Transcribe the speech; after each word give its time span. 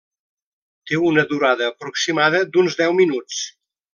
Té 0.91 0.97
una 1.09 1.25
durada 1.33 1.69
aproximada 1.73 2.41
d'uns 2.55 2.79
deu 2.83 2.99
minuts. 3.03 3.45